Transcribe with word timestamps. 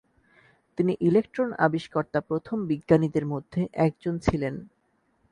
তিনি 0.77 0.93
ইলেক্ট্রন 1.01 1.49
আবিষ্কর্তা 1.59 2.19
প্রথম 2.21 2.57
বিজ্ঞানীদের 2.65 3.25
মধ্যে 3.25 3.61
একজন 3.77 4.13
ছিলেন। 4.19 4.55